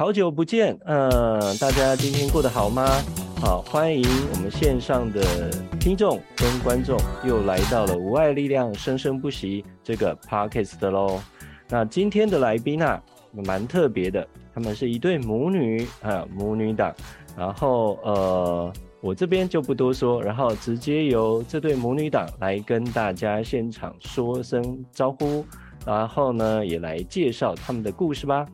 [0.00, 2.88] 好久不见，嗯、大家今天过得好吗？
[3.38, 11.20] 好，欢迎我们线上的听众跟观众又来到了无爱力量生生不息这个 podcast 喽。
[11.68, 12.98] 那今天的来宾啊，
[13.44, 16.94] 蛮特别的，他们是一对母女啊，母女档。
[17.36, 18.72] 然后呃，
[19.02, 25.44] 我这边就不多说，然后直接由这对母女档来跟大家现场说声招呼，
[25.84, 28.46] 然后呢，也来介绍他们的故事吧。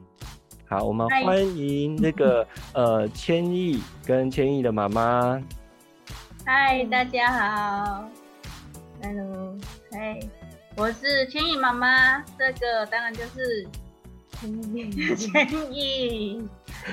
[0.68, 2.44] 好，我们欢迎那个
[2.74, 5.40] 呃千亿跟千亿的妈妈。
[6.44, 8.08] 嗨，大家好。
[9.00, 9.56] Hello，
[9.92, 10.28] 嘿，
[10.76, 12.18] 我是千亿妈妈。
[12.36, 13.68] 这个当然就是
[14.32, 16.48] 千亿， 千亿。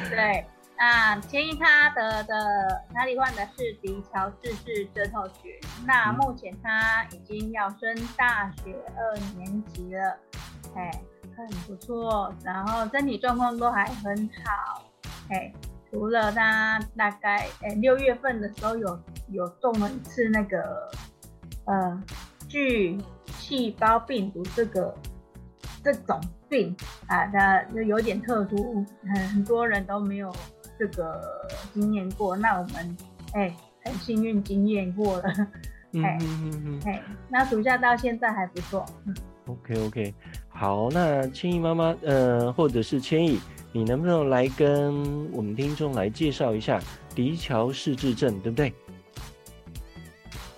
[0.08, 0.46] 对，
[0.78, 5.52] 那千亿他得的，她罹患的是鼻桥氏质症候群。
[5.88, 10.16] 那目前他已经要升大学二年级了。
[10.76, 10.92] 嘿。
[11.36, 14.84] 很不错，然后身体状况都还很好，
[15.30, 15.54] 嘿，
[15.92, 20.90] 除了他大概诶六月份的时候有有中了一次那个
[21.66, 22.04] 呃
[22.48, 24.94] 巨细胞病毒这个
[25.84, 26.76] 这种病
[27.08, 30.34] 啊，它就有点特殊，很很多人都没有
[30.78, 31.22] 这个
[31.74, 32.98] 经验过，那我们
[33.34, 35.24] 哎很幸运经验过了，
[35.94, 36.18] 嘿，
[36.86, 39.14] 嘿，那暑假到现在还不错，嗯
[39.46, 40.14] ，OK OK。
[40.50, 43.40] 好，那千亿妈妈，呃，或者是千亿，
[43.72, 46.80] 你能不能来跟我们听众来介绍一下
[47.16, 48.74] 迪桥氏质症，对不对？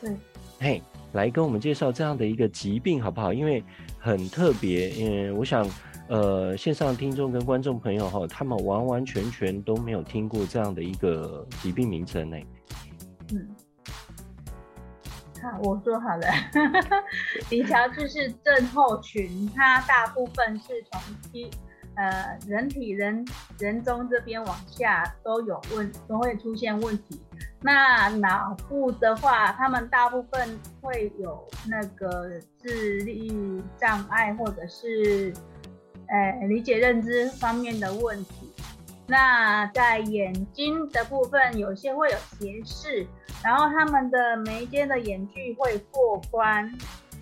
[0.02, 0.16] 对。
[0.60, 0.82] 嘿，
[1.14, 3.34] 来跟我们介绍这样的一个疾病，好不好？
[3.34, 3.64] 因为
[4.00, 5.68] 很特别，嗯，我想，
[6.08, 12.38] 呃，线上听众跟观众朋友哈，他们完完全全都没有听过这样的一个疾病名称呢。
[15.62, 16.28] 我说好了，
[17.50, 21.02] 骶桥氏质症候群，它大部分是从
[21.32, 21.50] 体
[21.96, 23.26] 呃人体人
[23.60, 27.22] 人中这边往下都有问，都会出现问题。
[27.62, 32.30] 那脑部的话，他们大部分会有那个
[32.62, 35.34] 智力障碍，或者是
[36.08, 38.45] 呃理解认知方面的问题。
[39.08, 43.08] 那在眼睛的部分，有些会有斜视。
[43.44, 46.66] 然后他们的眉间的眼距会过宽，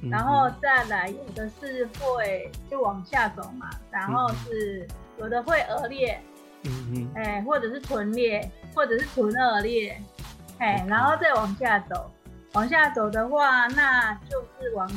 [0.01, 6.17] 嗯、然后再来有的是会就往下走嘛，然后是有的会额裂，
[6.63, 10.01] 嗯嗯，哎，或者是唇裂，或者是唇腭裂，
[10.59, 12.09] 哎、嗯，然后再往下走，
[12.53, 14.88] 往下走的话，那就是往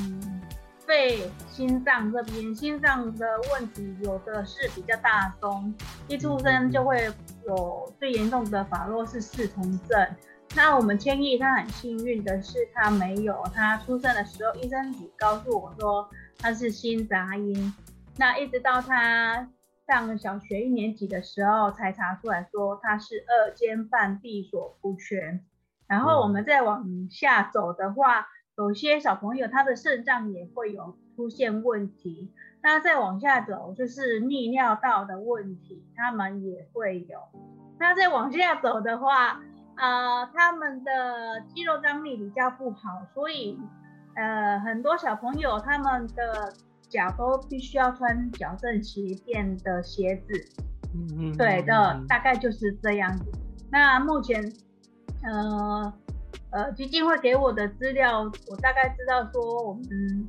[0.87, 5.75] 肺、心脏这边，心脏的问题有的是比较大宗，
[6.07, 7.13] 一出生就会
[7.47, 10.09] 有最严重的法洛氏四重症。
[10.55, 13.43] 那我们千亿他很幸运的是，他没有。
[13.53, 16.09] 他出生的时候，医生只告诉我说
[16.39, 17.75] 他是心杂音。
[18.17, 19.51] 那一直到他
[19.87, 25.45] 上小学一年级的时候，才查出来说他是二尖瓣闭锁不全。
[25.89, 28.27] 然后我们再往下走的话，
[28.57, 32.33] 有些小朋友他的肾脏也会有出现问题。
[32.63, 37.21] 那再往下走就是泌尿道的问题，他们也会有。
[37.79, 39.41] 那再往下走的话，
[39.77, 43.59] 啊、呃，他们的肌肉张力比较不好，所以
[44.17, 46.53] 呃，很多小朋友他们的
[46.89, 50.33] 脚都必须要穿矫正鞋垫的鞋子。
[50.95, 53.31] 嗯嗯，对的，大概就是这样子。
[53.71, 54.43] 那目前，
[55.23, 55.93] 呃
[56.51, 59.83] 呃，基金会给我的资料，我大概知道说，我们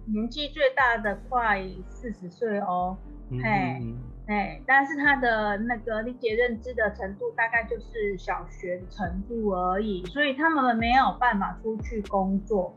[0.05, 2.97] 年纪最大的快四十岁哦。
[3.29, 3.97] 嗯嗯
[4.27, 12.73] 哎，但是他的那个理解认知的程度大概就是小学程度而已，所以他们没有办法出去工作，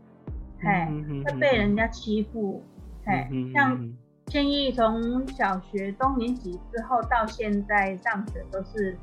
[0.61, 2.63] 哎、嗯，会被人家欺负，
[3.05, 3.93] 哎、嗯，像
[4.27, 8.97] 千亿从小学中年级之后到现在上学都是，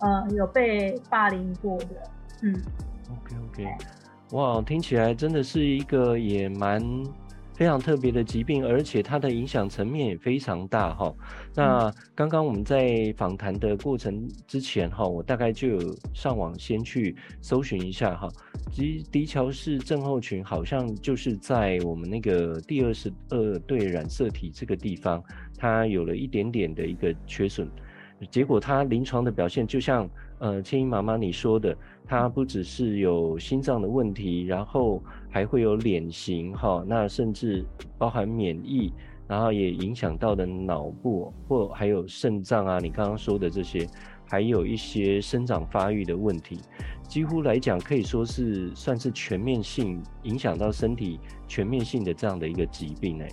[0.00, 2.10] 呃，有被霸凌过的，
[2.42, 2.52] 嗯
[3.12, 3.68] ，OK OK，
[4.32, 6.82] 哇，听起来真的是一个也蛮。
[7.54, 11.14] 非常特别的疾病，而且它的影响层面也非常大哈。
[11.54, 18.26] 那刚刚我们在访谈的过程之前哈，我大概就有上网先去搜寻一下哈。
[18.72, 25.22] 骶骶桥氏症候群好像就是在我们那个第二十二对染色体这个地方，
[25.58, 27.68] 它有了一点点的一个缺损，
[28.30, 30.08] 结果它临床的表现就像
[30.42, 31.74] 呃千英妈妈你说的，
[32.06, 35.02] 它不只是有心脏的问题，然后。
[35.34, 37.64] 还会有脸型哈，那甚至
[37.96, 38.92] 包含免疫，
[39.26, 43.88] 然后也影响到的脑部或还有肾脏啊，你刚刚说的这些，
[44.28, 46.60] 还有一些生长发育的问题，
[47.08, 51.18] 几乎来讲可以说是算是全面性影响到身体
[51.48, 53.28] 全面性的这样的一个疾病哎。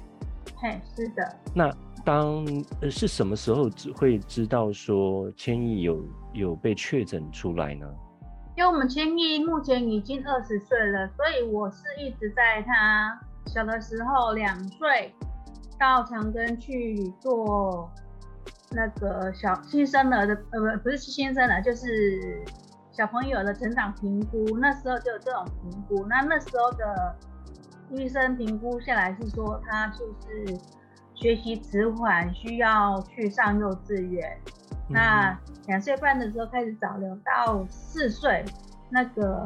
[0.55, 1.37] 嘿，是的。
[1.53, 1.69] 那
[2.09, 2.43] 当
[2.81, 6.03] 呃是什么时候只会知道说千亿有
[6.33, 7.85] 有被确诊出来呢？
[8.57, 15.13] 因为我们千亿目前已经二十岁了，所以我是一直在他小的时候两岁
[15.79, 17.87] 到长庚去做
[18.71, 22.43] 那个小新生儿的呃不不是新生儿就是
[22.91, 27.15] 小朋友的成长评估，那时候就有这种评估，那那时候的
[27.91, 30.57] 医生评估下来是说他就是。
[31.19, 34.37] 学习迟缓，需要去上幼稚园。
[34.87, 35.37] 嗯、那
[35.67, 38.45] 两岁半的时候开始早疗，到四岁，
[38.89, 39.43] 那个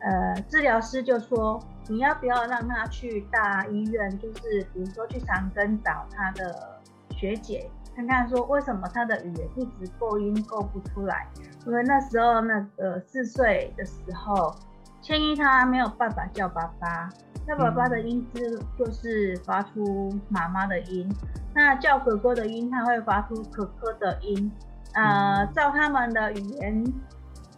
[0.00, 1.58] 呃治疗师就说，
[1.88, 4.18] 你要不要让他去大医院？
[4.18, 6.78] 就是比如说去长庚找他的
[7.16, 11.26] 学姐，看看说为什么他的语言一直构音构不出来。
[11.66, 14.54] 因为那时候那个四岁的时候，
[15.00, 17.08] 千一他没有办法叫爸爸。
[17.48, 21.08] 那爸爸的音质就是发出妈妈的音，
[21.54, 24.52] 那叫哥哥的音，他会发出可哥的音。
[24.92, 26.84] 呃，照他们的语言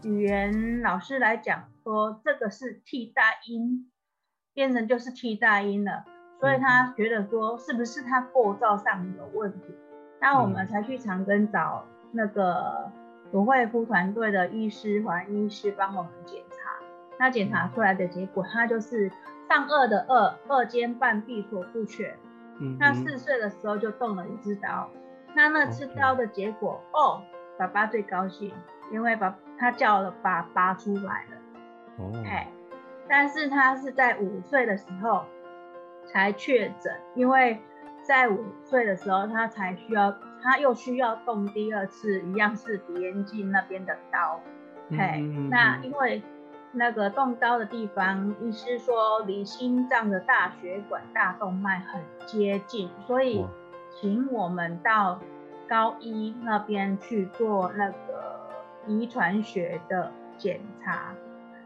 [0.04, 3.90] 语言老师来讲，说这个是替代音，
[4.54, 6.04] 变成就是替代音了，
[6.38, 9.74] 所以他觉得说是不是他构造上有问题？
[10.20, 12.92] 那我们才去长庚找那个
[13.32, 16.56] 罗慧夫团队的医师黄医师帮我们检查，
[17.18, 19.10] 那检查出来的结果，他就是。
[19.50, 22.16] 上颚的顎，顎间半闭锁不全。
[22.60, 24.88] 嗯，他四岁的时候就动了一支刀。
[25.34, 27.20] 那那次刀的结果.哦，
[27.58, 28.52] 爸爸最高兴，
[28.92, 31.36] 因为把他叫了爸爸出来了。
[31.98, 32.46] 哦，哎，
[33.08, 35.24] 但是他是在五岁的时候
[36.06, 37.60] 才确诊，因为
[38.02, 44.40] 在五岁的时候他才需要，他又需要动第二次，一样是鼻咽镜那边的刀。
[44.96, 46.22] 哎、嗯，那因为。
[46.72, 53.44] 那个动刀的地方，医师说离心脏的大血管、大动脉很接近，所以
[53.90, 55.20] 请我们到
[55.68, 58.40] 高一那边去做那个
[58.86, 61.12] 遗传学的检查，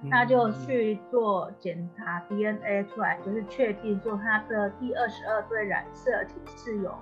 [0.02, 6.94] 那就去做检查 DNA 出来，就是确定说他的第二十二对染色体是有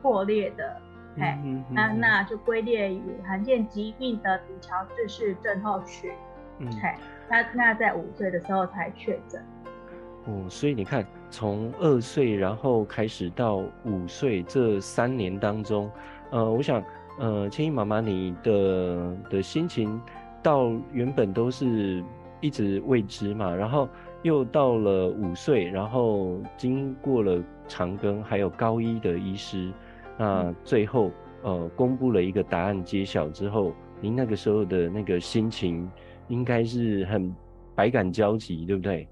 [0.00, 0.80] 破裂的，
[1.18, 1.38] 哎，
[1.70, 6.12] 那那就归列于罕见疾病的李乔治氏症候群，
[6.58, 6.70] 嗯，
[7.32, 9.42] 他那在五岁的时候才确诊，
[10.26, 15.90] 哦，所以你看，从二岁然后开始到五岁这三年当中，
[16.30, 16.84] 呃，我想，
[17.18, 19.98] 呃，千亿妈妈你的的心情，
[20.42, 22.04] 到原本都是
[22.42, 23.88] 一直未知嘛，然后
[24.20, 29.72] 又到了五岁，然后经过了长庚还有高一的医师，
[30.18, 35.90] 那最后呃公布了一个答案揭晓之后，您那个时候的那个心情。
[36.32, 37.30] 应该是很
[37.76, 39.06] 百感交集，对不对？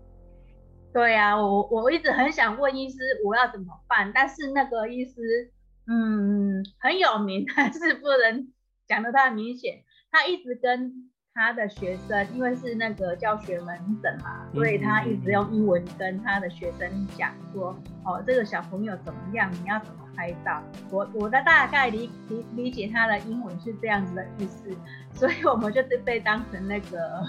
[0.93, 2.97] 对呀、啊，我我一直很想问医师
[3.27, 5.53] 我要怎么办，但是那个医师，
[5.87, 8.49] 嗯，很有名， 但是不能
[8.89, 9.85] 讲的太明显。
[10.11, 20.61] 他一直跟他的学生，因为是那个教学门诊嘛，所以他一直用英文跟他的学生讲说，哦，这个小朋友怎么样，你要怎么拍照。
[20.91, 24.77] 我我的大概理理理解他的英文是这样子的意思，
[25.15, 27.23] 所以我们就被当成那个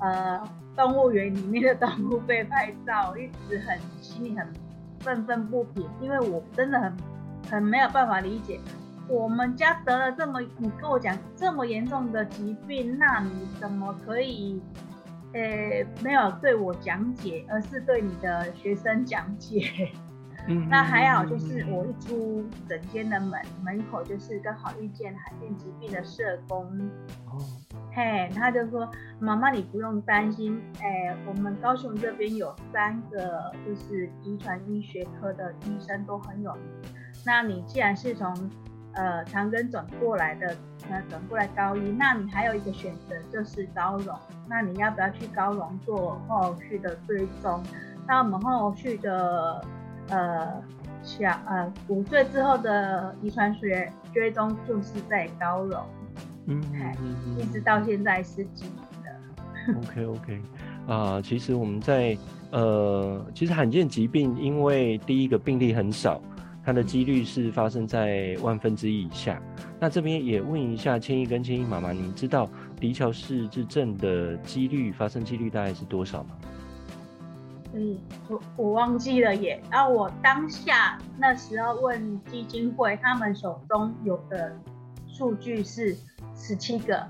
[0.00, 0.42] 呃
[0.76, 4.46] 动物园里面的动物被拍照，一直很心里很
[4.98, 6.92] 愤愤不平，因为我真的很
[7.48, 8.58] 很没有办法理解。
[9.08, 14.62] 我们家得了这么，你跟我讲这么严重的疾病，那你怎么可以，
[15.32, 19.90] 呃、欸，没有对我讲解，而是对你的学生讲解？
[20.46, 26.64] 嗯，那还好，就是我一出诊间的门门口，就是刚好遇见罕见疾病的社工。
[27.26, 27.36] 哦，
[27.92, 36.62] 嘿，他就说：“妈妈，你不用担心，哎、欸，我们高雄这边有三个就是遗传医学科的医生都很有名。
[37.26, 38.32] 那你既然是从
[38.94, 40.56] 呃，长庚转过来的，
[40.90, 44.16] 呃，转过来高一，那你还有一个选择就是高荣，
[44.48, 47.62] 那你要不要去高荣做后续的追踪？
[48.06, 49.64] 那我们后续的
[50.08, 50.62] 呃
[51.02, 55.80] 小呃五岁之后的遗传学追踪就是在高荣，
[56.46, 59.78] 嗯，嗯，嗯，嗯，一直到现在是几年的。
[59.78, 60.42] OK OK，
[60.86, 62.16] 啊、呃，其实我们在
[62.50, 66.20] 呃，其实罕见疾病，因为第一个病例很少。
[66.68, 69.40] 它的几率是发生在万分之一以下。
[69.80, 72.46] 那这边也问一下千亿跟千亿妈妈，你知道
[72.78, 76.30] 迪乔氏质症的几率发生几率大概是多少吗？
[77.72, 77.96] 嗯，
[78.28, 79.58] 我我忘记了耶。
[79.70, 84.54] 然后我当下那时候问基金会，他们手中有的
[85.06, 85.96] 数据是
[86.36, 87.02] 十七个。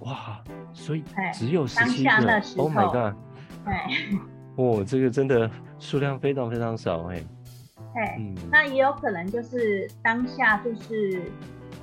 [0.00, 0.44] 哇，
[0.74, 2.10] 所以只有十七个。
[2.58, 3.16] Oh my god！
[3.64, 3.88] 哎，
[4.56, 7.24] 哦，这个真的数量非常非常少哎。
[7.94, 11.30] 哎，嗯、那也有可能就是当下就是，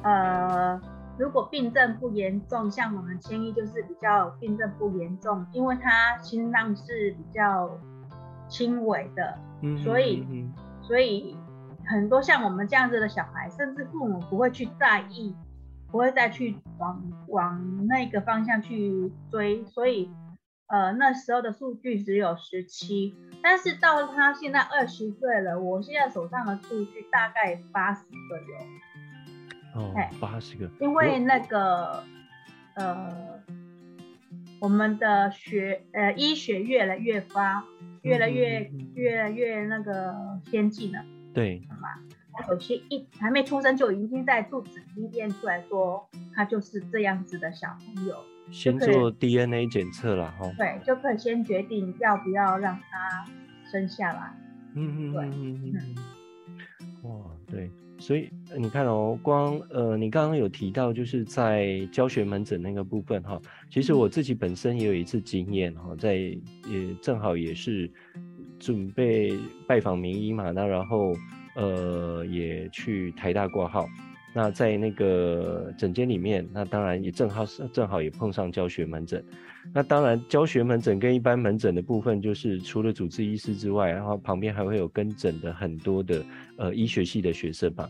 [0.02, 0.80] 呃，
[1.18, 7.70] 如果病症不严重，像我们千一就是比较病症不严重，因为他心脏是比较
[8.48, 10.52] 轻微的，嗯、所以、嗯、
[10.82, 11.38] 所以
[11.86, 15.36] 很多像我们这样子的小孩，甚至父母不会去在意，
[15.92, 20.12] 不会再去往往那个方向去追，所以。
[20.70, 29.82] 呃，那时候的数据只有十七，但是到他现在二十岁了，我现在手上的数据大概八十个有。
[29.82, 30.70] 哦，八十个。
[30.80, 32.04] 因为那个，
[32.76, 33.40] 呃，
[34.60, 37.64] 我们的学呃医学越来越发，
[38.04, 41.04] 越来越、嗯嗯、越来越那个先进了。
[41.34, 41.64] 对。
[42.48, 48.16] 有些一还没出生就已经在肚子里面验出来说他就是这样子的小朋友。
[48.52, 53.26] 先做 DNA 检测了哈，对，就可以先决定要不要让他
[53.72, 54.34] 生下来。
[54.74, 55.96] 嗯嗯，对，嗯嗯，
[57.04, 57.70] 哇，对，
[58.00, 66.40] 所以你看哦，光呃，你刚刚有提到就是在教学门诊那个部分哈，其实我自己本身也有一次经验哈，在也
[67.02, 67.92] 正好也是
[68.58, 71.14] 准备拜访名医嘛，那然后
[71.60, 73.86] 呃也去台大挂号。
[74.32, 79.24] 那在那个诊间里面，那当然也正好是正好也碰上教学门诊。
[79.74, 86.24] 那当然教学门诊跟一般门诊的部分，就是除了主治医师之外，然后旁边还会有跟诊的很多的
[86.58, 87.90] 呃医学系的学生吧。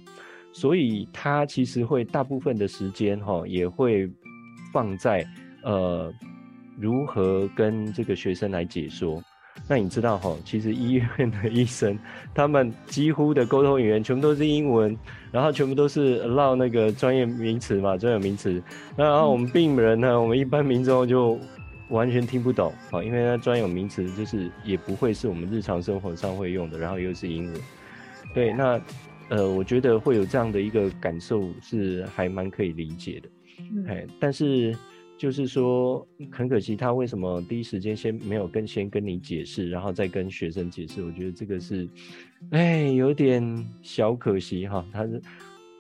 [0.54, 4.10] 所以他其实会大部分的时间哈，也会
[4.72, 5.28] 放在
[5.64, 6.12] 呃
[6.80, 9.22] 如何跟这个学生来解说。
[9.68, 11.98] 那你知道哈，其实医院的医生，
[12.34, 14.98] 他们几乎的沟通语言全部都是英文，
[15.32, 18.62] 然后全部都是唠那个专业名词嘛，专有名词。
[18.98, 21.38] 那然后我们病人呢，我们一般民众就
[21.90, 27.62] 完全听不懂啊，因为那专有名词就是也不会是我们日常生活上会用的，然后又是英文。
[28.34, 28.82] 对，那
[29.30, 33.30] 呃，我觉得会有这样的一个感受是还蛮可以理解的。
[33.88, 34.76] 哎，但是。
[35.20, 41.04] 就是说，很可惜，他为什么第一时间先没有跟先跟你解释，然后再跟学生解释？
[41.04, 41.86] 我觉得这个是，
[42.52, 43.44] 哎，有点
[43.82, 44.84] 小可惜哈。
[44.94, 45.22] 他是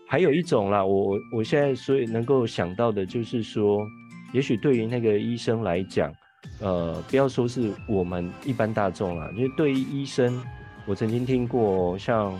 [0.05, 3.79] 还有一种啦，我我现在所以能够想到的就是说，
[4.33, 6.13] 也许对于那个医生来讲，
[6.59, 10.37] 呃，不要说是我们一般大众啦，因为对于医生，
[10.85, 12.37] 我曾经听过像，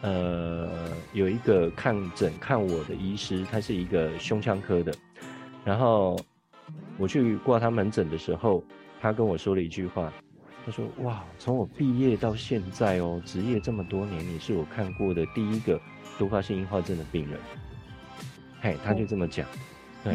[0.00, 0.68] 呃，
[1.12, 4.92] 有一个看诊看我的医师，他是一个胸腔科的，
[5.64, 6.18] 然后。
[6.98, 8.62] 我去挂他门诊的时候，
[9.00, 10.12] 他跟我说了一句话，
[10.66, 15.80] 他说：“哇，从我毕业到现在哦，职业这么多年，你是我看过的第一个
[16.18, 17.40] 多发性硬化症的病人。”
[18.60, 19.46] 嘿，他就这么讲。
[20.04, 20.14] 对，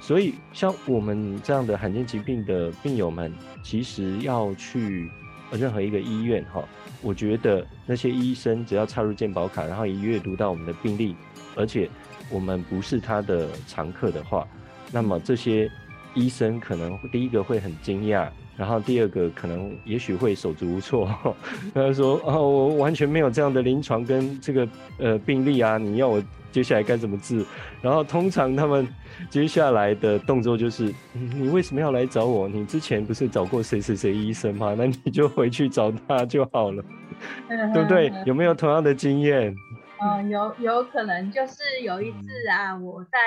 [0.00, 3.32] 所以像我们这样的罕见疾病的病友们，
[3.62, 5.08] 其实要去
[5.52, 6.64] 任何一个医院哈，
[7.00, 11.14] 我觉得那些医生只要插入健保卡，然后一阅读到我们的病历，
[11.54, 11.88] 而且
[12.28, 14.44] 我们不是他的常客的话，
[14.90, 15.70] 那么这些。
[16.14, 21.08] 医生可能第一个会很惊讶，然后第二个可能也许会手足无措，
[21.74, 24.68] 他说：“哦，我完全没有这样的临床跟这个
[24.98, 27.44] 呃病例啊，你要我接下来该怎么治？”
[27.82, 28.86] 然后通常他们
[29.28, 32.48] 接下来的动作就是：“嗯，你为什么要来找我？
[32.48, 34.74] 你之前不是找过谁谁谁医生吗？
[34.78, 36.82] 那你就回去找他就好了，
[37.74, 38.12] 对不对？
[38.24, 39.54] 有没有同样的经验？”
[40.00, 42.18] 嗯，有有可能就是有一次
[42.52, 43.18] 啊，我在。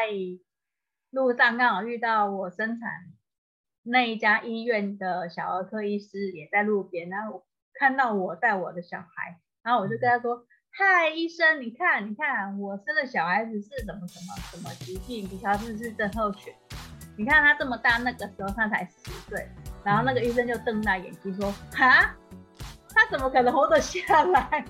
[1.17, 2.91] 路上刚好遇到我生产
[3.81, 7.43] 那一家医院的小儿科医师也在路边，然后
[7.73, 16.53] 看到我带我的小孩，然后我就跟他说：“嗨，医生，你看，你看，我生的小孩子是什么什么什么疾病，比乔氏氏症候群。
[17.17, 19.49] 你看他这么大，那个时候他才十岁。”
[19.83, 22.15] 然后那个医生就瞪大眼睛说：“哈，
[22.89, 24.63] 他怎么可能活得下来？”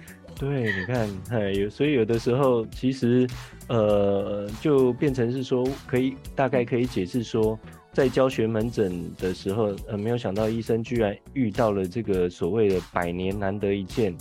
[0.38, 3.28] 对，你看，哎，有，所以有的时候其实，
[3.70, 7.56] 呃，就变成是说，可以大概可以解释说，
[7.92, 14.12] 在教学门诊的时候，呃，没有想到医生居然遇到了这个所谓的百年难得一见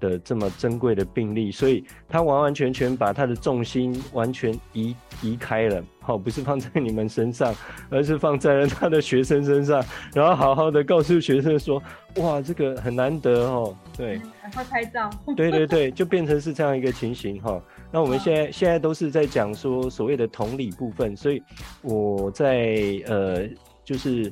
[0.00, 7.54] 的这么珍贵的病例，所以他完完全全把他的重心完全移移开了，好，不是放在你们身上，
[7.88, 9.82] 而是放在了他的学生身上，
[10.12, 11.82] 然后好好的告诉学生说，
[12.16, 14.20] 哇，这个很难得哦，对。
[14.54, 17.60] 会拍照，对对对，就变成是这样一个情形哈。
[17.90, 21.42] 那我们现在现在都是在讲说所谓的同理部分，所以
[21.80, 23.48] 我在呃，
[23.82, 24.30] 就是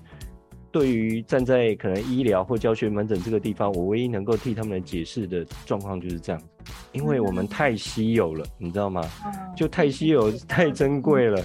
[0.73, 6.43] 对于站在可能医疗或教学门诊这个地方，我唯一能够替他们解释的状况就是这样，
[6.93, 9.03] 因为我们太稀有了，你知道吗？
[9.55, 11.45] 就太稀有、太珍贵了，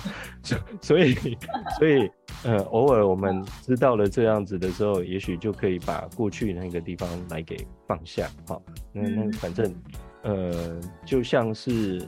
[0.81, 1.13] 所以
[1.77, 2.09] 所以
[2.45, 8.29] 呃，偶尔我们知道了这样子的时候，也许就可以把过去那个地方来给放下。
[8.47, 8.61] 好，
[8.93, 9.75] 那那反正
[10.23, 12.01] 呃，就像是，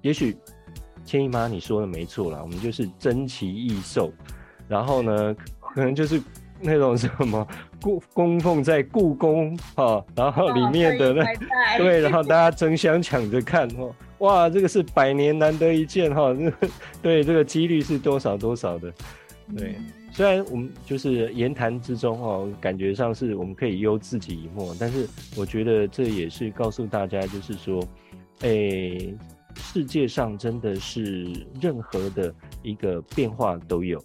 [0.00, 0.34] 也许
[1.04, 4.10] 千姨妈你说的没错啦，我们就是珍奇异兽，
[4.66, 6.18] 然后呢，可能就是。
[6.60, 7.46] 那种什么
[7.82, 11.36] 故供奉在故宫哈，然后里面的那、哦、
[11.78, 16.34] 对，然后大家争相抢着看哦，哇，这个是百年难得一见哈，
[17.02, 18.92] 对，这个几率是多少多少的，
[19.56, 27.86] 对，嗯、虽然我们就是言谈之中哦，感觉上是我们可以忧自己一默，但是我觉得这也是告诉大家，就是说，
[28.40, 29.14] 诶、欸，
[29.56, 34.02] 世界上真的是任何的一个变化都有。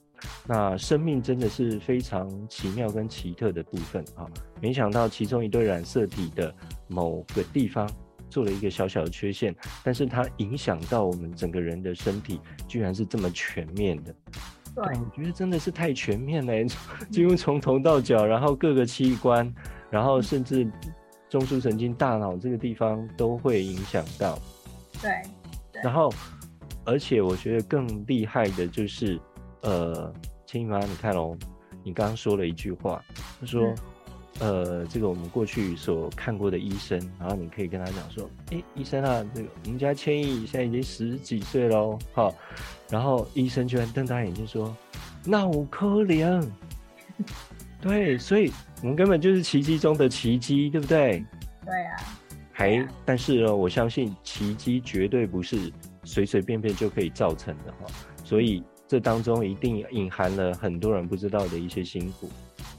[0.48, 4.26] 那生命真的是非常奇妙跟奇特的部分啊！
[4.60, 6.54] 没想到其中一对染色体的
[6.88, 7.90] 某个地方
[8.30, 14.16] 做了一个小小的缺陷，但是它影响到我们整个人的身体，居然是这么全面的。
[14.76, 16.54] 对，我觉得真的是太全面了，
[17.12, 19.52] 几乎从头到脚，然后各个器官，
[19.90, 20.70] 然后甚至
[21.30, 24.38] 中枢神经、大脑这个地方都会影响到。
[25.02, 25.12] 对，
[25.84, 26.14] 然后
[26.86, 29.20] 而且我觉得更厉害的就是。
[29.62, 30.12] 呃，
[30.46, 31.38] 千姨妈，你看哦，
[31.84, 33.04] 你刚刚说了一句话，
[33.40, 33.74] 他说，
[34.40, 42.34] 嗯、呃，这个我们过去所看过的医生，然后你可以跟他讲说，哎、欸，医生啊，这个我们家千姨现在已经十几岁喽，好，
[42.90, 44.76] 然后医生居然瞪大眼睛说，
[45.24, 46.44] 那我可怜，
[47.80, 48.52] 对，所以
[48.82, 51.24] 我们根本就是奇迹中的奇迹，对不对？
[51.64, 51.98] 对啊，
[52.52, 55.72] 还，但是呢，我相信奇迹绝对不是
[56.04, 57.86] 随随便便就可以造成的哈，
[58.24, 58.64] 所以。
[58.92, 62.30] 这当中一定隐含了很多人不知道的一些辛苦。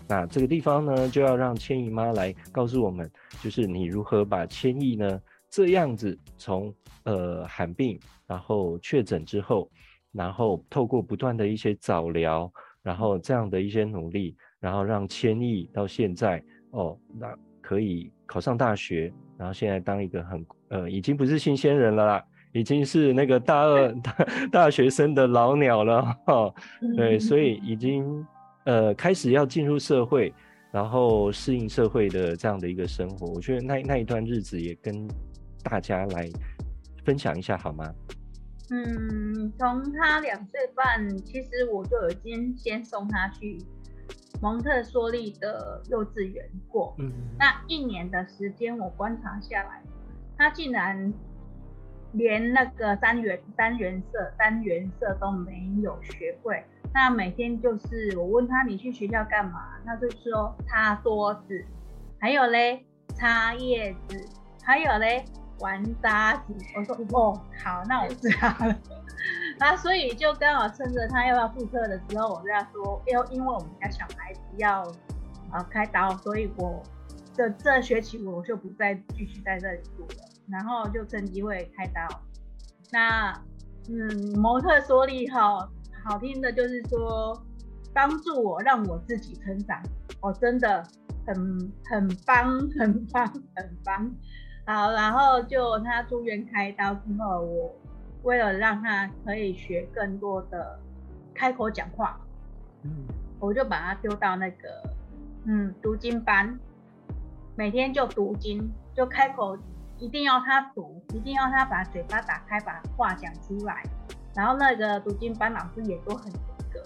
[0.06, 3.10] 那这个地方呢，就要让千姨妈来告诉我们，
[3.42, 6.70] 就是你如何把千亿呢这样子从
[7.04, 9.70] 呃罕病，然后确诊之后，
[10.12, 12.52] 然后透过不断的一些早疗，
[12.82, 22.24] 然后这样的一些努力，然后让千亿到现在哦，那可以考上大学，然后现在当一个很呃已经不是新鲜人了啦。
[22.52, 26.54] 已经是那个大二 大大学生的老鸟了哈，
[26.96, 28.26] 对，所以已经
[28.64, 30.32] 呃开始要进入社会，
[30.70, 33.26] 然后适应社会的这样的一个生活。
[33.28, 35.08] 我觉得那那一段日子也跟
[35.62, 36.28] 大家来
[37.04, 37.90] 分享一下好吗？
[38.70, 43.58] 嗯，从他两岁半，其实我就已经先送他去
[44.42, 46.94] 蒙特梭利的幼稚园过。
[46.98, 49.82] 嗯，那一年的时间我观察下来，
[50.36, 51.10] 他竟然。
[52.12, 59.78] 连那个三原三原色三原色都没有学会，那每天就是我问他，你去学校干嘛？
[59.84, 61.64] 他就说擦桌子，
[62.18, 64.28] 还有嘞擦叶子，
[64.62, 65.24] 还有嘞
[65.60, 66.54] 玩沙子。
[66.76, 68.78] 我说哦好，那我知道了。
[69.58, 74.82] 那所以就刚好趁着他又要复课的时候，我跟他说，因因为我们家小孩子要
[75.50, 76.82] 啊开刀，所以我
[77.32, 80.31] 这这学期我就不再继续在这里住了。
[80.48, 82.06] 然后就趁机会开刀。
[82.90, 83.32] 那，
[83.88, 85.68] 嗯，模特梭利哈，
[86.04, 87.42] 好听的就是说，
[87.94, 89.82] 帮助我让我自己成长。
[90.20, 90.82] 哦，真的
[91.26, 93.26] 很很棒，很棒，
[93.56, 94.14] 很棒。
[94.66, 97.74] 好，然后就他住院开刀之后，我
[98.22, 100.78] 为了让他可以学更多的
[101.34, 102.20] 开口讲话，
[102.82, 103.06] 嗯，
[103.40, 104.68] 我就把他丢到那个
[105.44, 106.58] 嗯读经班，
[107.56, 109.56] 每天就读经，就开口。
[110.02, 113.84] 一定要他读，一定要他把嘴巴打开，把话讲出来。
[114.34, 116.82] 然后那个读经班老师也都很严格。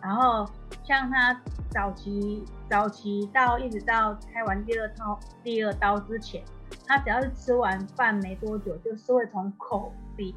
[0.00, 0.48] 然后
[0.82, 6.42] 像他早期早期到一直到开完第二套第二刀之前，
[6.86, 10.34] 他只要是吃完饭没多久，就是会从口鼻、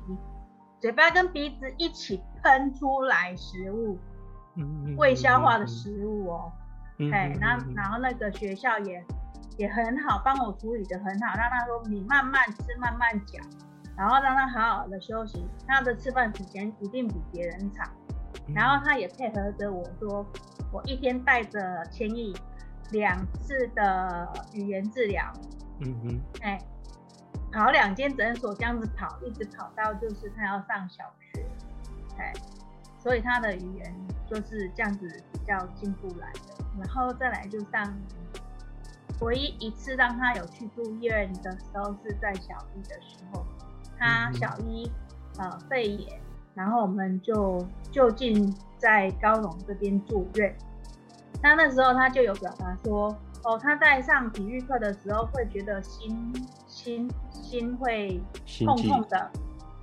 [0.82, 3.98] 嘴巴跟鼻子一起喷出来食物，
[4.98, 6.52] 未消化的食物哦。
[7.14, 9.02] 哎，然后然后那个学校也。
[9.58, 13.44] 也很好，帮我处理得很好，让他说你慢慢吃，慢慢讲，
[13.98, 15.48] 然后让他好好的休息。
[15.68, 17.90] 他的吃饭时间一定比别人长，
[18.54, 20.24] 然后他也配合着我说，
[20.72, 22.36] 我一天带着千亿
[22.92, 25.34] 两次的语言治疗，
[25.80, 26.60] 嗯哼，哎，
[27.52, 31.44] 跑两间诊所这样子跑，一直跑到就是他要上小学，
[32.20, 32.32] 哎，
[33.00, 33.96] 所以他的语言
[34.30, 37.92] 就是这样子比较进步来的，然后再来就上。
[39.22, 43.46] 唯一一次让他有去住院的时候是在小一的时候，
[43.98, 44.92] 他小一
[45.40, 46.22] 呃肺炎，
[46.54, 50.56] 然后我们就就近在高雄这边住院。
[51.42, 56.34] 那那时候他就有表达说，哦，他在上体育课的时候会觉得心
[56.68, 58.22] 心心会
[58.66, 59.32] 痛痛的，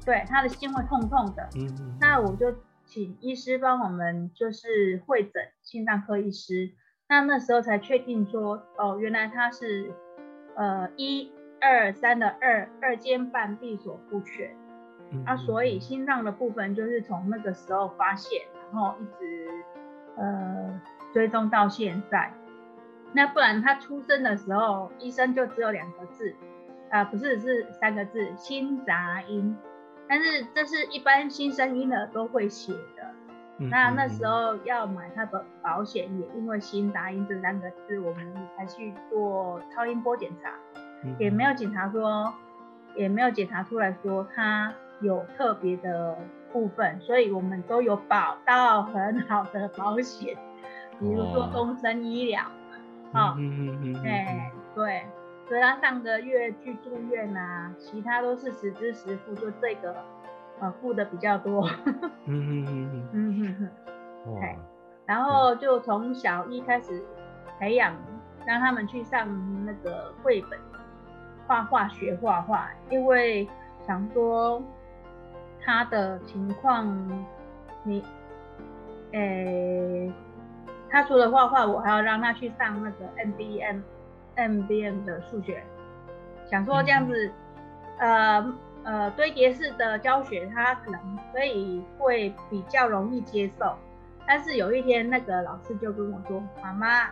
[0.04, 1.48] 对，他的心会痛痛的。
[1.56, 1.96] 嗯嗯。
[2.00, 6.72] 那我就请医师帮我们就是会诊心脏科医师，
[7.08, 9.92] 那那时候才确定说，哦，原来他是
[10.54, 14.56] 呃一二三的二二尖瓣闭锁不全。
[15.26, 19.48] 啊，所以心脏的部分就是从那个时候发现，然后一直
[20.16, 20.80] 呃
[21.12, 22.32] 追踪到现在。
[23.12, 26.34] 那不然他出生的时候，医生就只有两个字，
[26.90, 29.56] 啊、呃，不是，是三个字，心杂音。
[30.08, 33.14] 但是这是一般新生婴儿都会写的。
[33.58, 40.50] 那那时候要买他的保险，也因为心杂音这三个字，我们才去做超音波检查，
[41.18, 42.32] 也没有检查说，
[42.94, 44.72] 也没有检查出来说他。
[45.00, 46.16] 有特别的
[46.52, 50.36] 部分，所以我们都有保到很好的保险，
[51.00, 52.42] 比如说终身医疗，
[53.12, 55.04] 啊，嗯嗯嗯，哎，对，
[55.48, 59.94] 所以他上个月去住院啊，其他都是实支实付，就这个，
[60.60, 61.68] 呃，付的比较多，
[62.26, 63.70] 嗯嗯嗯嗯嗯。
[64.26, 64.58] 嗯，对，
[65.06, 67.02] 然后就从小一开始
[67.58, 67.94] 培养，
[68.46, 69.26] 让他们去上
[69.66, 70.58] 那个绘本，
[71.46, 73.48] 画画学画画，因为
[73.86, 74.62] 想说。
[75.66, 76.86] 他的情况，
[77.84, 78.04] 你，
[79.12, 80.12] 诶、欸，
[80.90, 85.64] 他除了画画，我还要让他去上那个 MBM，MBM 的数学，
[86.50, 87.32] 想说这样子，
[87.98, 88.42] 呃
[88.84, 93.76] 呃堆叠式的教学，他可能可以会比较容易接受。
[94.26, 97.10] 但是有一天，那个老师就跟我说：“妈妈，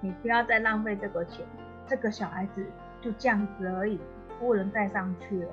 [0.00, 1.44] 你不要再浪费这个钱，
[1.86, 2.64] 这个小孩子
[3.02, 3.98] 就这样子而已，
[4.38, 5.50] 不能再上去了。”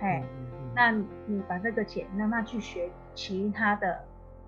[0.00, 0.22] 嘿。
[0.74, 0.92] 那
[1.26, 3.98] 你把这个钱让他去学其他的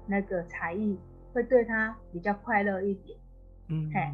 [0.07, 0.99] 那个才艺，
[1.33, 3.19] 会对他比较快乐一点。
[3.69, 4.13] 嗯，嘿，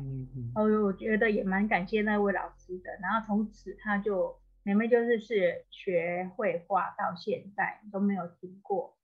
[0.55, 2.91] 哦，我觉得也蛮感谢那位老师的。
[3.03, 8.97] 然后从此他就妹妹就是是学绘画到现在都没有停过。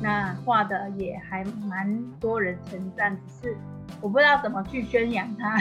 [0.00, 3.56] 那画的也还蛮多人称赞，只是
[4.00, 5.58] 我不知道怎么去宣扬他。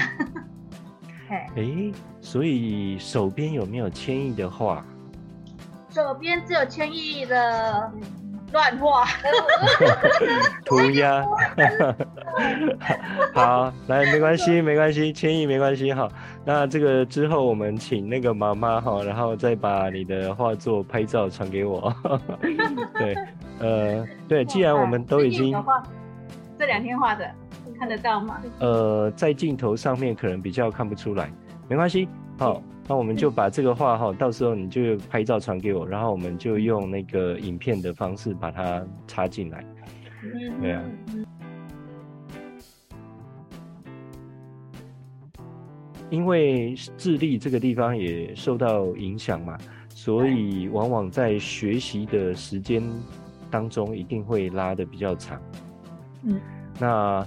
[1.28, 4.86] 嘿，哎、欸，所以手边有没有千亿的画？
[5.90, 7.92] 手边只有千亿的
[8.52, 9.06] 乱画
[10.66, 11.26] 涂鸦。
[13.34, 16.08] 好，来，没关系， 没关系，千亿没关系哈。
[16.44, 21.94] 那这个之后我们请那个妈妈哈，然后再把你的画作拍照传给我。
[22.96, 23.16] 对，
[23.60, 25.56] 呃，对，既然我们都已经
[26.58, 27.30] 这两天画的，
[27.80, 28.42] 看得到吗？
[28.60, 31.32] 呃，在镜头上面可能比较看不出来，
[31.68, 32.62] 没关系，好。
[32.88, 39.64] 那我们就把这个画哈，到时候你就拍照传给我，然后我们就用那个影片的方式把它插进来。
[40.62, 40.84] 对啊。
[46.10, 52.84] 因为智力这个地方也受到影响嘛，所以往往在学习的时间
[53.50, 55.42] 当中一定会拉的比较长。
[56.24, 56.40] 嗯。
[56.78, 57.26] 那。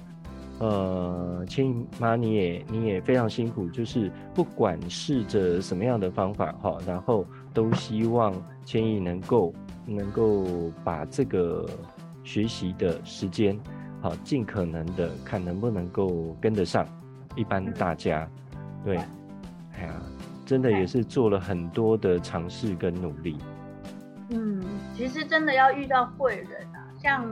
[0.61, 8.33] 呃，千亿妈，你也你也非常辛苦，就是不管试着什么样的方法哈，然后都希望
[8.64, 9.53] 千亿能够
[9.85, 10.47] 能够
[10.85, 11.69] 把这个
[12.23, 13.59] 学习的时间，
[14.01, 16.87] 好尽可能的看能不能够跟得上
[17.35, 18.31] 一般大家，
[18.85, 18.97] 对，
[19.77, 20.01] 哎呀，
[20.47, 23.37] 真的也是做了很多的尝试跟努力。
[24.31, 24.62] 嗯，
[24.97, 27.29] 其实真的要遇到贵人啊，像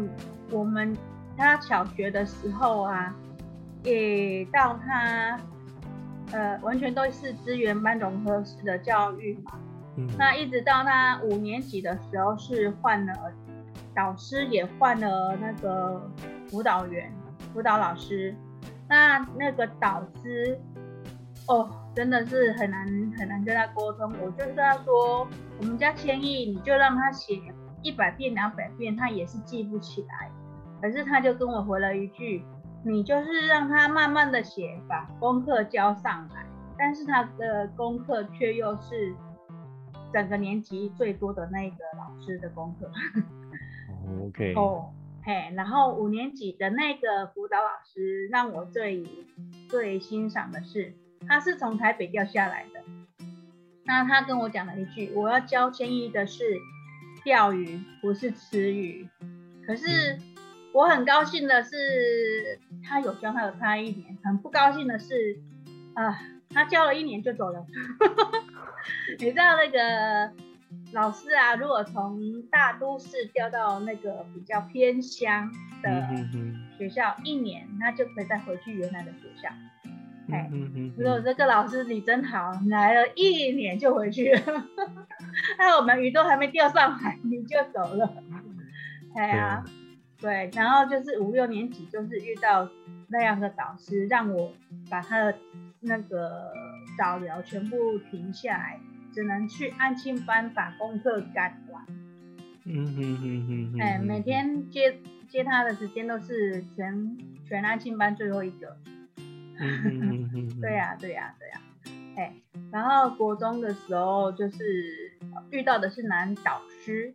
[0.51, 0.93] 我们。
[1.37, 3.15] 他小学的时候啊，
[3.85, 5.39] 也到他，
[6.33, 9.53] 呃，完全都是资源班融合式的教育嘛。
[9.97, 10.09] 嗯。
[10.19, 13.13] 那一直到他五年级的时候，是换了
[13.95, 16.11] 导师，也换了那个
[16.49, 17.13] 辅导员、
[17.53, 18.35] 辅导老师。
[18.89, 20.61] 那那个导师，
[21.49, 22.87] 哦，真的是很难
[23.19, 24.13] 很难跟他沟通。
[24.21, 25.27] 我就跟他说，
[25.59, 27.41] 我们家千亿，你就让他写
[27.83, 30.31] 一百遍、两百遍，他也是记不起来。
[30.83, 32.45] 可是他就跟我回了一句
[32.85, 36.45] ：“你就是让他慢慢的写，把功课交上来。”
[36.77, 39.15] 但是他的功课却又是
[40.13, 42.91] 整个年级最多的那个老师的功课。
[44.27, 44.55] OK。
[44.59, 44.93] 哦，
[45.23, 49.07] 嘿，然后五年级的那个辅导老师让我最
[49.69, 50.93] 最欣赏的是，
[51.29, 52.81] 他是从台北调下来的。
[53.85, 56.43] 那他跟我讲了一句：“我要教千亿的是
[57.23, 59.09] 钓鱼，不是吃鱼。”
[59.65, 60.19] 可是。
[60.73, 64.17] 我很高兴的是，他有教他有差一年。
[64.25, 65.37] 很不高兴的是，
[65.95, 66.19] 啊、呃，
[66.51, 67.65] 他教了一年就走了。
[69.19, 70.33] 你知道那个
[70.93, 75.91] 老师啊，如果从大都市调到那个比较偏乡的
[76.79, 79.51] 学校，一年他就可以再回去原来的学校。
[80.33, 80.51] 哎，
[80.97, 84.65] 如果这个老师你真好，来了一年就回去了，
[85.59, 88.11] 那我们鱼都还没钓上来你就走了。
[89.15, 89.63] 哎呀，
[90.23, 92.67] 对，然后就是五六年级就是遇到
[93.09, 94.55] 那样的导师，让我
[94.89, 95.37] 把他的
[95.81, 96.55] 那个
[96.97, 98.81] 早疗全部停下来。
[99.15, 101.85] 只能去安庆班把功课赶完。
[102.65, 103.79] 嗯嗯嗯嗯。
[103.79, 108.75] 哎，每天接接他的时间都是全全安庆班最后一个。
[109.59, 110.61] 嗯哼 哼。
[110.63, 111.61] 对呀对呀对呀。
[112.17, 112.33] 哎，
[112.73, 115.13] 然后国中的时候就是
[115.51, 117.13] 遇到的是男导师，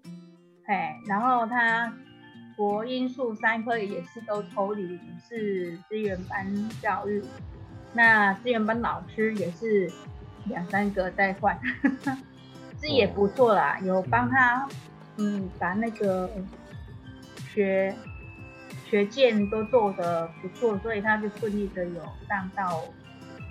[0.67, 1.91] 哎，然后他
[2.57, 7.23] 国英数三科也是都抽离是资源班教育，
[7.93, 9.89] 那资源班老师也是。
[10.49, 11.59] 两三个在换，
[12.81, 14.65] 这也不错啦，有帮他，
[15.17, 16.31] 嗯，把那个
[17.49, 17.93] 学
[18.85, 22.81] 学健都做得不错，所以他就顺利的有上到，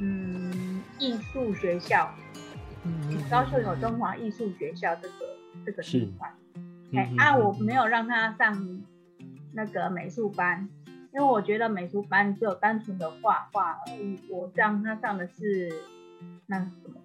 [0.00, 2.10] 嗯，艺术学校，
[2.84, 5.14] 嗯，高雄有中华艺术学校这个
[5.66, 6.30] 这个地方，
[6.94, 8.82] 哎，啊，我没有让他上
[9.56, 10.68] 那个美术班，
[11.12, 15.72] 因为我觉得美术班只有单纯的画画而已，我让他上的是。
[16.48, 17.00] 那什么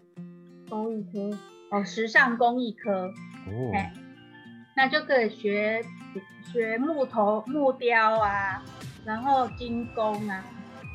[0.69, 1.37] 工艺科
[1.71, 3.11] 哦，时尚工艺科
[3.47, 3.91] 哦，哎，
[4.75, 5.83] 那就可以学
[6.45, 8.63] 学木头木雕啊，
[9.03, 10.43] 然后金工啊，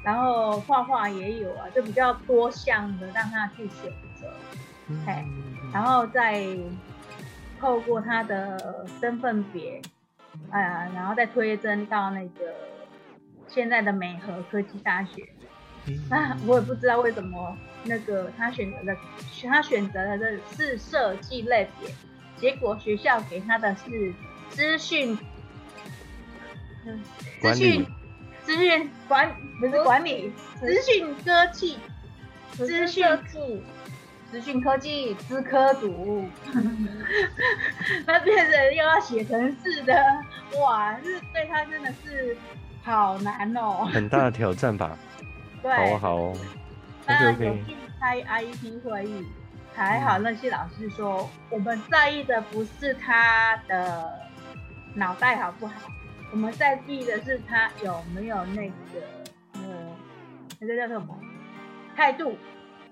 [0.05, 4.33] 然后画画也有啊，就比较多项的让他去选择，
[5.07, 6.47] 哎、嗯，然后再
[7.61, 9.83] 透过他的身份别，
[10.51, 12.55] 哎呀，然后再推甄到那个
[13.49, 15.29] 现在的美和科技大学。
[16.11, 18.97] 那我也不知道为什么那个他选择的
[19.45, 21.89] 他选择的是设计类别，
[22.37, 24.13] 结果学校给他的是
[24.49, 25.17] 资讯，
[27.41, 27.87] 资讯
[28.43, 31.79] 资讯管不是管理资讯科技
[32.51, 33.63] 资讯技
[34.31, 36.25] 资讯科技资科组，
[38.07, 39.95] 那变成又要写程式的，
[40.61, 42.37] 哇，是对他真的是
[42.83, 44.97] 好难哦，很大的挑战吧。
[45.63, 45.73] 对。
[45.73, 46.37] 好啊好哦，
[47.07, 49.25] 那有去开 IEP 会议，
[49.75, 54.13] 还好那些老师说，嗯、我们在意的不是他的
[54.95, 55.75] 脑袋好不好，
[56.33, 58.75] 我们在意的是他有没有那个
[59.55, 59.61] 呃，
[60.61, 61.17] 那个叫什么？
[61.97, 62.37] 态度，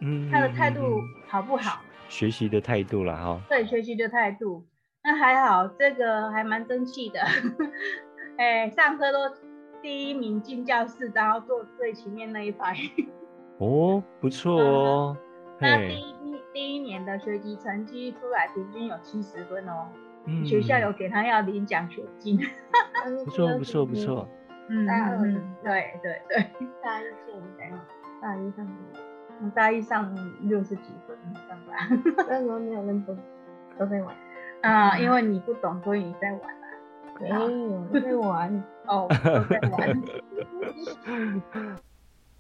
[0.01, 1.81] 嗯，他的态度好不好？
[2.09, 3.41] 学习的态度了哈。
[3.49, 4.65] 对，学习的态度，
[5.03, 7.21] 那还好，这个还蛮争气的，
[8.39, 9.19] 哎，上课都。
[9.83, 12.75] 第一名进教室，然后坐最前面那一排。
[13.59, 15.15] 哦，不错哦。
[15.61, 19.89] 那第一第一年的学习成绩出来，平均有七十分哦。
[20.25, 20.43] 嗯。
[20.43, 22.41] 学校有给他要领奖学金。
[23.27, 24.27] 不错不错不错。
[24.71, 26.43] 嗯嗯，对对对。
[26.83, 27.79] 大一上
[28.23, 28.67] 大一上
[29.51, 31.17] 大一上六十几分，
[31.49, 31.89] 上吧。
[32.29, 33.17] 那时候没有那么多，
[33.79, 34.15] 都在玩。
[34.63, 36.49] 啊，因为你不懂，所以你在玩啊。
[37.21, 38.65] 没有 在玩。
[38.87, 39.09] 哦，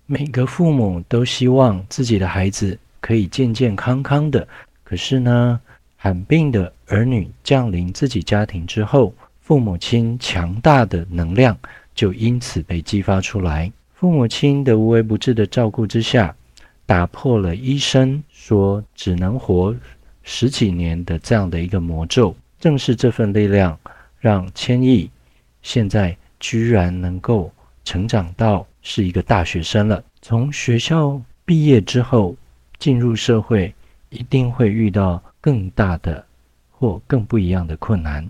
[0.06, 4.46] 每个父母都希望自己的孩子可以健健康康的，
[4.82, 5.58] 可是呢，
[5.96, 11.56] 罕病的儿女降临自己家庭之后，父母亲强大的能量
[11.94, 13.72] 就因此被激发出来。
[13.94, 16.36] 父母亲的无微不至的照顾之下，
[16.86, 19.74] 打破了医生说只能活
[20.22, 22.34] 十几年的这样的一个魔咒。
[22.60, 23.78] 正是这份力量，
[24.18, 25.10] 让千亿
[25.62, 26.16] 现在。
[26.40, 27.50] 居然能够
[27.86, 30.04] 成长到是一个大学生了。
[30.20, 32.36] 从学校毕业之后，
[32.78, 33.74] 进入社会，
[34.10, 36.22] 一定会遇到更大的
[36.70, 38.28] 或更不一样的困难。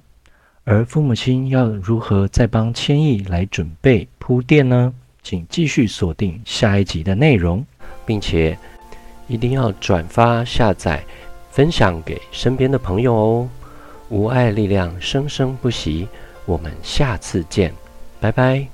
[0.62, 4.94] 而父母亲要如何再帮千亿来准备铺垫呢？
[5.24, 7.66] 请继续锁定下一集的内容，
[8.04, 8.56] 并且
[9.26, 11.02] 一定要转发、下载、
[11.50, 13.48] 分享给身边的朋友哦。
[14.10, 16.06] 无爱力量生生不息，
[16.44, 17.72] 我们下次见。
[18.20, 18.73] 拜拜。